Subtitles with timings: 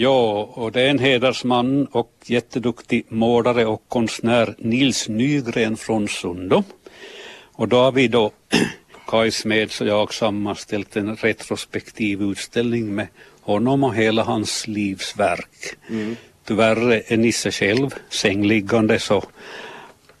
[0.00, 6.64] Ja, och det är en hedersman och jätteduktig målare och konstnär Nils Nygren från Sundom.
[7.52, 8.32] Och då har vi då
[9.06, 13.06] Kaj Smeds och jag sammanställt en retrospektiv utställning med
[13.40, 15.76] honom och hela hans livsverk.
[15.90, 16.16] Mm.
[16.44, 19.24] Tyvärr är Nisse själv sängliggande så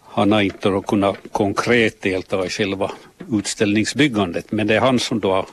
[0.02, 2.90] han har inte kunnat konkret delta i själva
[3.32, 5.46] utställningsbyggandet men det är han som då har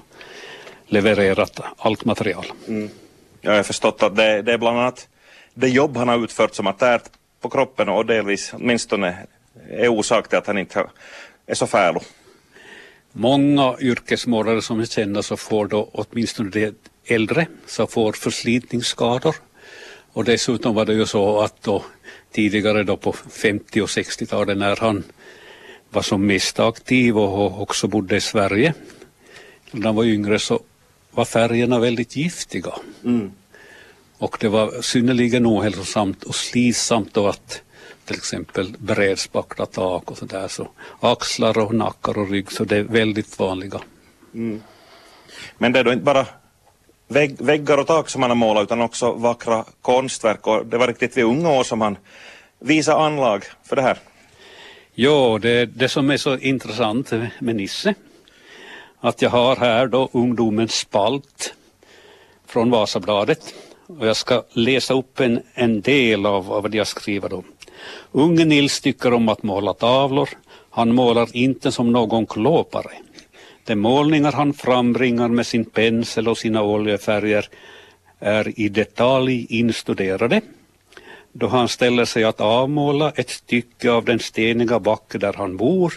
[0.88, 2.46] levererat allt material.
[2.68, 2.90] Mm.
[3.46, 5.08] Jag har förstått att det, det, är bland annat
[5.54, 7.04] det jobb han har utfört som har tärt
[7.42, 9.18] på kroppen och delvis åtminstone
[9.70, 10.88] är orsak till att han inte
[11.46, 12.02] är så färdig.
[13.12, 16.74] Många yrkesmålare som är kända så får då åtminstone de
[17.06, 19.36] äldre så får förslitningsskador.
[20.14, 21.84] Och dessutom var det ju så att då
[22.32, 25.04] tidigare då på 50 och 60-talet när han
[25.90, 28.74] var som mest aktiv och också bodde i Sverige.
[29.72, 30.60] När han var yngre så
[31.16, 32.74] var färgerna väldigt giftiga.
[33.04, 33.32] Mm.
[34.18, 37.62] Och det var synnerligen ohälsosamt och slitsamt då att
[38.06, 40.48] till exempel brädspackla tak och sådär.
[40.48, 40.68] Så
[41.00, 43.82] axlar och nackar och rygg så det är väldigt vanliga.
[44.34, 44.62] Mm.
[45.58, 46.26] Men det är då inte bara
[47.08, 50.88] vägg, väggar och tak som han har målat utan också vackra konstverk och det var
[50.88, 51.98] riktigt vid unga år som han
[52.60, 53.98] visade anlag för det här.
[54.94, 57.94] Ja, det, det som är så intressant med Nisse
[59.06, 61.54] att jag har här då ungdomens spalt
[62.46, 63.54] från Vasabladet
[63.88, 67.44] och jag ska läsa upp en, en del av, av vad jag skriver då.
[68.12, 70.30] Unge Nils tycker om att måla tavlor.
[70.70, 72.92] Han målar inte som någon klåpare.
[73.64, 77.50] De målningar han frambringar med sin pensel och sina oljefärger
[78.20, 80.42] är i detalj instuderade.
[81.32, 85.94] Då han ställer sig att avmåla ett stycke av den steniga backe där han bor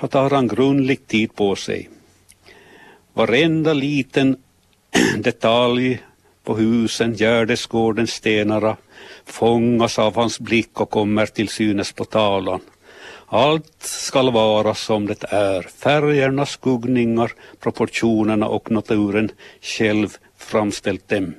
[0.00, 1.88] så tar han grundlig tid på sig.
[3.16, 4.36] Varenda liten
[5.18, 6.02] detalj
[6.44, 8.76] på husen, gärdesgårdens stenarna
[9.24, 12.60] fångas av hans blick och kommer till synes på tavlan.
[13.26, 21.34] Allt skall vara som det är, färgerna, skuggningar, proportionerna och naturen själv framställt dem.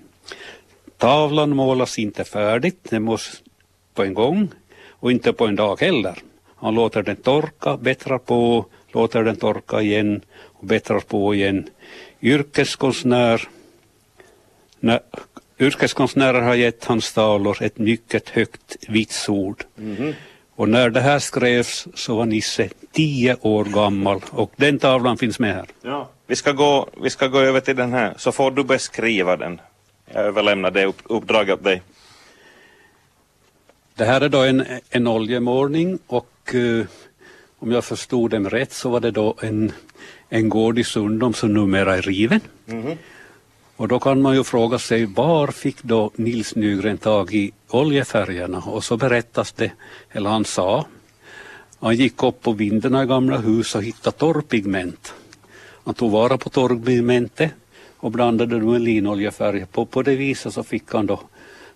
[0.98, 3.38] Tavlan målas inte färdigt, det måste
[3.94, 4.48] på en gång
[4.90, 6.18] och inte på en dag heller.
[6.56, 8.66] Han låter den torka, bättrar på,
[8.98, 10.22] låter den torka igen
[10.58, 11.70] och bättrar på igen.
[12.22, 13.48] Yrkeskonstnär
[14.80, 15.00] när,
[15.60, 19.64] yrkeskonstnärer har gett hans tavlor ett mycket högt vitsord.
[19.78, 20.14] Mm.
[20.56, 25.40] Och när det här skrevs så var Nisse tio år gammal och den tavlan finns
[25.40, 25.68] med här.
[25.82, 26.10] Ja.
[26.28, 29.62] Vi, ska gå, vi ska gå över till den här så får du beskriva den.
[30.14, 31.82] Jag överlämnar det upp, uppdraget åt dig.
[33.96, 36.86] Det här är då en, en oljemålning och uh,
[37.60, 39.72] om jag förstod dem rätt så var det då en,
[40.30, 42.42] en gård i Sundom som numera är riven.
[42.68, 42.98] Mm.
[43.76, 48.58] Och då kan man ju fråga sig var fick då Nils Nygren tag i oljefärgerna
[48.58, 49.72] och så berättas det,
[50.12, 50.86] eller han sa,
[51.80, 55.14] han gick upp på vindarna i gamla hus och hittade torrpigment.
[55.86, 57.52] Han tog vara på torrpigmentet
[57.98, 59.66] och blandade det med linoljefärg.
[59.66, 61.20] På, på det viset så fick han då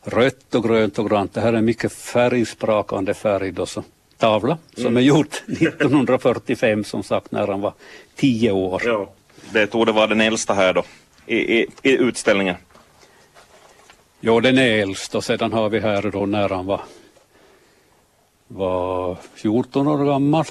[0.03, 1.33] rött och grönt och grant.
[1.33, 3.83] Det här är mycket färgsprakande färg då, så,
[4.21, 4.97] tavla som mm.
[4.97, 7.73] är gjort 1945 som sagt när han var
[8.15, 8.81] tio år.
[8.85, 9.09] Ja,
[9.53, 10.83] det tog vara den äldsta här då
[11.25, 12.55] i, i, i utställningen?
[14.19, 16.81] Ja, den är äldst och sedan har vi här då när han var,
[18.47, 20.45] var 14 år gammal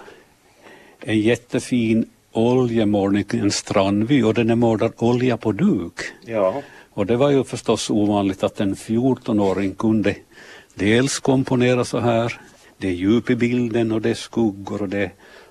[1.01, 6.01] en jättefin oljemålning, en strandvy och den är målad olja på duk.
[6.27, 6.63] Ja.
[6.91, 10.17] Och det var ju förstås ovanligt att en 14-åring kunde
[10.75, 12.41] dels komponera så här,
[12.81, 15.11] det är djup i bilden och det är skuggor och det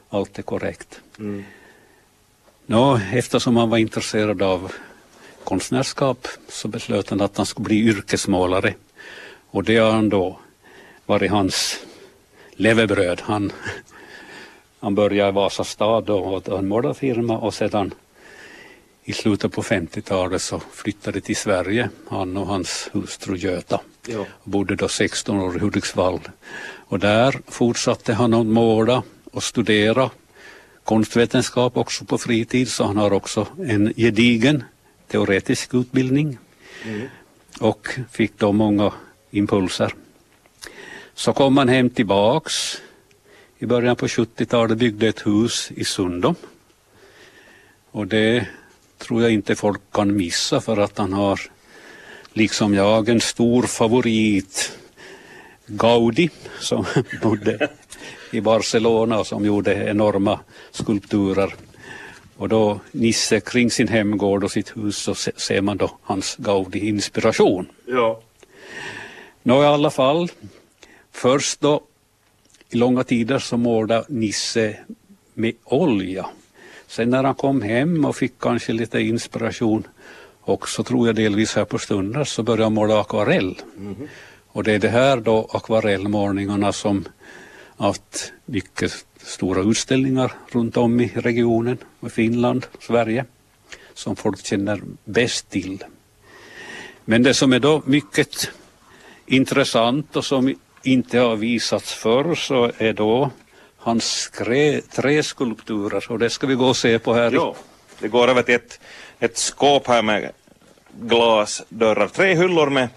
[0.10, 1.02] allt är korrekt.
[1.20, 1.44] Mm.
[2.66, 4.72] Nå, eftersom han var intresserad av
[5.44, 8.74] konstnärskap så beslöt han att han skulle bli yrkesmålare.
[9.52, 10.40] Och det har han då
[11.06, 11.86] varit hans
[12.52, 13.22] levebröd.
[13.22, 13.52] Han,
[14.80, 17.94] han började i Vasastad och hade en målarfirma och sedan
[19.04, 23.82] i slutet på 50-talet så flyttade till Sverige, han och hans hustru Göta.
[24.12, 24.26] Ja.
[24.44, 26.20] Bodde då 16 år i Hudiksvall.
[26.88, 30.10] Och där fortsatte han att måla och studera
[30.84, 34.64] konstvetenskap också på fritid så han har också en gedigen
[35.08, 36.38] teoretisk utbildning
[36.86, 37.08] mm.
[37.60, 38.94] och fick då många
[39.32, 39.94] impulser.
[41.14, 42.82] Så kom han hem tillbaks
[43.60, 46.36] i början på 70-talet byggde ett hus i Sundom.
[47.92, 48.48] Och det
[48.98, 51.40] tror jag inte folk kan missa för att han har
[52.34, 54.72] liksom jag en stor favorit
[55.66, 56.30] Gaudi
[56.60, 56.86] som
[57.24, 57.70] bodde
[58.32, 60.40] i Barcelona och som gjorde enorma
[60.72, 61.56] skulpturer
[62.40, 67.66] och då Nisse kring sin hemgård och sitt hus så ser man då hans Gaudi-inspiration.
[67.86, 68.22] Ja.
[69.44, 70.32] Nå i alla fall,
[71.12, 71.82] först då
[72.70, 74.78] i långa tider så målade Nisse
[75.34, 76.26] med olja.
[76.88, 79.88] Sen när han kom hem och fick kanske lite inspiration
[80.50, 83.62] och så tror jag delvis här på stunder så började han måla akvarell.
[83.78, 83.96] Mm.
[84.48, 87.06] Och det är det här då akvarellmålningarna som
[87.78, 93.26] haft mycket stora utställningar runt om i regionen, i Finland, Sverige,
[93.94, 95.84] som folk känner bäst till.
[97.06, 98.52] Men det som är då mycket
[99.26, 103.32] intressant och som inte har visats förr så är då
[103.78, 104.32] hans
[104.96, 107.32] träskulpturer och det ska vi gå och se på här.
[107.32, 107.56] Ja,
[108.00, 108.80] det går över till ett,
[109.20, 110.32] ett skåp här med
[111.02, 112.90] glasdörrar, tre hyllor med,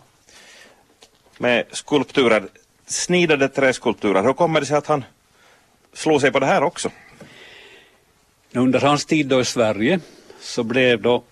[1.39, 2.49] med skulpturer,
[2.87, 4.23] snidade träskulpturer.
[4.23, 5.05] Hur kommer det sig att han
[5.93, 6.91] slog sig på det här också?
[8.53, 10.01] Under hans tid då i Sverige
[10.41, 11.23] så blev då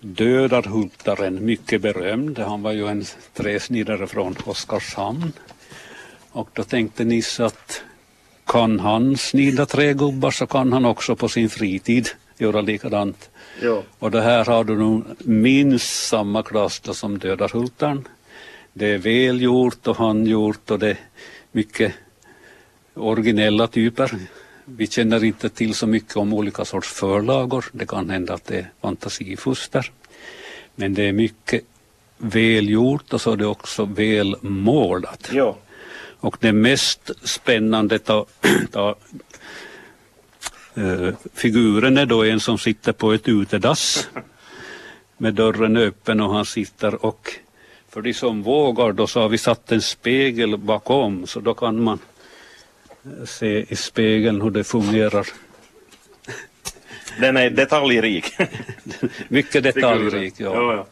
[0.00, 2.38] Dödarhultaren mycket berömd.
[2.38, 5.32] Han var ju en träsnidare från Oskarshamn.
[6.30, 7.82] Och då tänkte Nisse att
[8.46, 12.08] kan han snida trägubbar så kan han också på sin fritid
[12.38, 13.30] göra likadant.
[13.60, 13.82] Ja.
[13.98, 18.08] Och det här har du nog minst samma klass som Dödarhultaren.
[18.72, 20.96] Det är välgjort och handgjort och det är
[21.52, 21.94] mycket
[22.94, 24.18] originella typer.
[24.64, 27.64] Vi känner inte till så mycket om olika sorts förlagor.
[27.72, 29.92] Det kan hända att det är fantasifuster.
[30.74, 31.64] Men det är mycket
[32.18, 35.30] välgjort och så är det också välmålat.
[35.32, 35.56] Ja.
[36.20, 38.26] Och det mest spännande ta,
[38.70, 38.94] ta,
[41.34, 44.08] figuren är då en som sitter på ett utedass
[45.16, 47.28] med dörren öppen och han sitter och
[47.88, 51.82] för de som vågar då så har vi satt en spegel bakom så då kan
[51.82, 51.98] man
[53.26, 55.26] se i spegeln hur det fungerar.
[57.20, 58.24] Den är detaljrik.
[59.28, 60.54] Mycket detaljrik, ja.
[60.54, 60.86] ja, ja.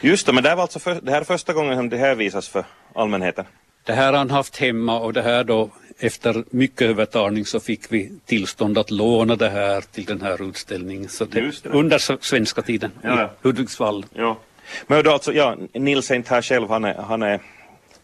[0.00, 2.14] Just det, men det, var alltså för, det här är första gången som det här
[2.14, 2.64] visas för
[2.94, 3.44] allmänheten?
[3.84, 7.92] Det här har han haft hemma och det här då efter mycket övertalning så fick
[7.92, 11.08] vi tillstånd att låna det här till den här utställningen.
[11.08, 11.68] Så det, det.
[11.68, 14.06] Under svenska tiden ja, i Hudiksvall.
[14.12, 14.38] Ja.
[14.86, 17.40] Men då alltså, ja, Nils är inte här själv, han är, han är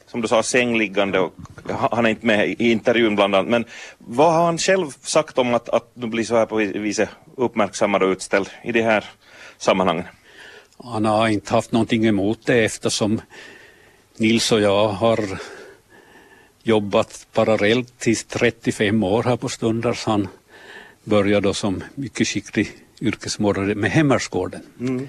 [0.07, 1.35] som du sa sängliggande och
[1.91, 3.51] han är inte med i intervjun bland annat.
[3.51, 3.65] Men
[3.99, 8.03] vad har han själv sagt om att, att du blir så här på viset uppmärksammad
[8.03, 9.05] och utställd i det här
[9.59, 10.05] sammanhangen?
[10.85, 13.21] Han har inte haft någonting emot det eftersom
[14.17, 15.39] Nils och jag har
[16.67, 20.05] jobbat parallellt i 35 år här på Stundars.
[20.05, 20.29] Han
[21.05, 24.63] började då som mycket skicklig yrkesmålare med Hemmersgården.
[24.81, 25.09] Mm.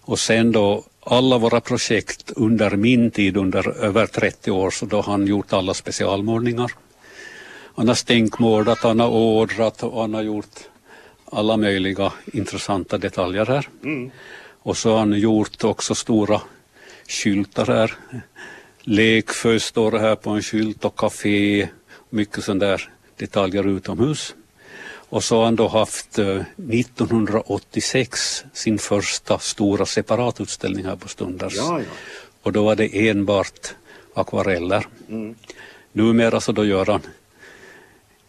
[0.00, 4.96] Och sen då alla våra projekt under min tid, under över 30 år, så då
[4.96, 6.72] har han gjort alla specialmålningar.
[7.76, 10.56] Han har stänkmålat, han har ådrat och han har gjort
[11.24, 13.68] alla möjliga intressanta detaljer här.
[13.82, 14.10] Mm.
[14.62, 16.40] Och så har han gjort också stora
[17.08, 17.94] skyltar här.
[18.86, 21.68] Lekfö står här på en skylt och café,
[22.10, 24.34] mycket sådana där detaljer utomhus.
[25.08, 31.56] Och så har han då haft 1986 eh, sin första stora separatutställning här på Stundars.
[31.56, 31.86] Ja, ja.
[32.42, 33.74] Och då var det enbart
[34.14, 34.86] akvareller.
[35.08, 35.34] Mm.
[35.92, 37.02] Numera så då gör han,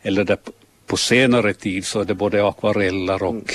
[0.02, 0.38] eller det,
[0.86, 3.46] på senare tid så är det både akvareller och mm.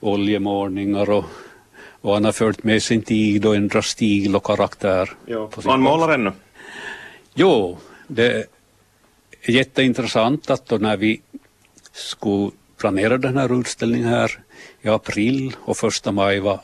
[0.00, 1.24] oljemålningar och,
[2.02, 5.10] och han har följt med sin tid och ändrat stil och karaktär.
[5.26, 5.50] Ja.
[5.64, 6.32] Han målar ännu?
[7.34, 8.46] Jo, det är
[9.50, 11.20] jätteintressant att då när vi
[11.92, 14.38] skulle planera den här utställningen här
[14.82, 16.60] i april och första maj var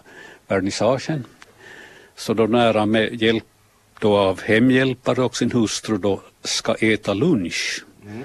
[0.47, 1.25] vernissagen.
[2.17, 3.45] Så då när han med hjälp
[4.01, 8.23] då av hemhjälpare och sin hustru då ska äta lunch mm.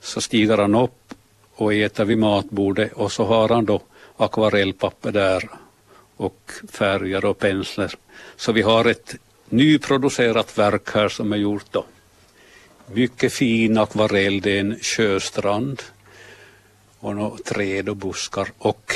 [0.00, 1.14] så stiger han upp
[1.54, 3.80] och äter vid matbordet och så har han då
[4.16, 5.50] akvarellpapper där
[6.16, 7.94] och färger och penslar.
[8.36, 9.16] Så vi har ett
[9.48, 11.84] nyproducerat verk här som är gjort då.
[12.92, 15.82] Mycket fin akvarell, det är en sjöstrand
[16.98, 18.92] och några träd och buskar och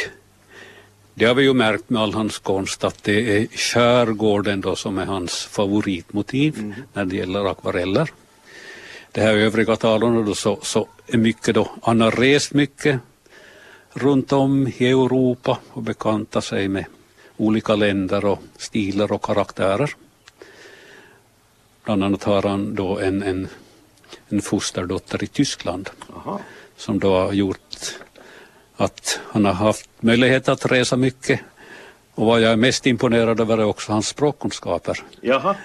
[1.19, 4.99] det har vi ju märkt med all hans konst att det är skärgården då som
[4.99, 6.75] är hans favoritmotiv mm.
[6.93, 8.11] när det gäller akvareller.
[9.13, 13.01] Det här övriga tavlorna då så, så är mycket då, han har rest mycket
[13.93, 16.85] runt om i Europa och bekantat sig med
[17.37, 19.95] olika länder och stilar och karaktärer.
[21.85, 23.49] Bland annat har han då en, en,
[24.28, 25.90] en fosterdotter i Tyskland.
[26.16, 26.40] Aha
[26.76, 27.95] som då har gjort
[28.76, 31.40] att han har haft möjlighet att resa mycket.
[32.14, 35.02] Och vad jag är mest imponerad över är också hans språkkunskaper.
[35.21, 35.57] Jaha.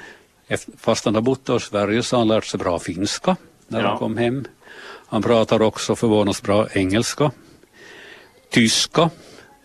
[0.78, 3.36] Fast han har bott i Sverige så har han lärt sig bra finska
[3.68, 3.88] när ja.
[3.88, 4.46] han kom hem.
[5.08, 7.32] Han pratar också förvånansvärt bra engelska.
[8.50, 9.10] Tyska,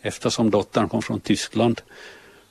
[0.06, 1.80] eftersom dottern kom från Tyskland.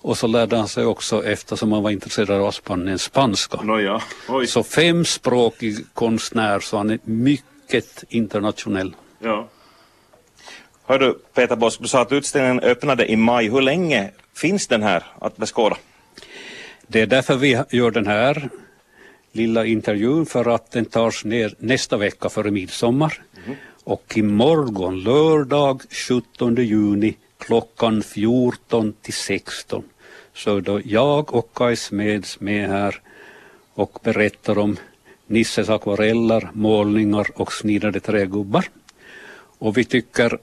[0.01, 3.61] Och så lärde han sig också, eftersom han var intresserad av Spanien, spanska.
[3.61, 4.01] No, ja.
[4.47, 8.95] Så femspråkig konstnär, så han är mycket internationell.
[9.19, 9.47] Ja.
[10.85, 13.49] Hör du Peter Bosk, du sa att utställningen öppnade i maj.
[13.49, 15.77] Hur länge finns den här att beskåda?
[16.87, 18.49] Det är därför vi gör den här
[19.31, 23.21] lilla intervjun för att den tas ner nästa vecka före midsommar.
[23.45, 23.57] Mm.
[23.83, 29.83] Och imorgon lördag 17 juni klockan 14 till 16
[30.33, 33.01] så då jag och Kaj Smeds med här
[33.73, 34.77] och berättar om
[35.27, 38.65] Nisses akvareller, målningar och snidade trägubbar.
[39.59, 40.37] Och vi tycker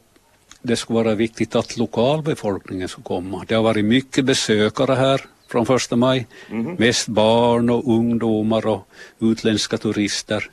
[0.63, 3.45] det skulle vara viktigt att lokalbefolkningen ska komma.
[3.49, 6.27] Det har varit mycket besökare här från första maj.
[6.51, 6.75] Mm.
[6.75, 8.89] Mest barn och ungdomar och
[9.21, 10.51] utländska turister.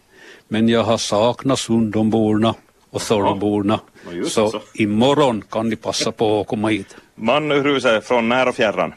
[0.48, 2.56] Men jag har saknat Sundomborna
[2.90, 3.80] och Sorrborna.
[4.12, 6.96] Ja, så, så imorgon kan ni passa på att komma hit.
[7.16, 8.94] Man ur huset från när och fjärran.